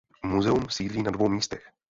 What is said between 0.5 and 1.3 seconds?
sídlí na dvou